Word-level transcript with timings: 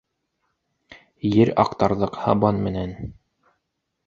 Ер 1.41 1.51
актарҙык 1.65 2.19
һабан 2.25 2.63
менән 2.69 2.97